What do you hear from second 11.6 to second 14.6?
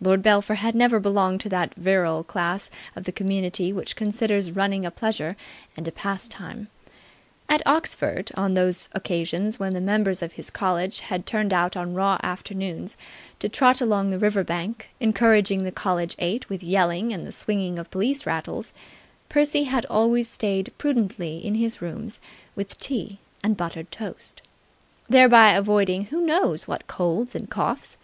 on raw afternoons to trot along the river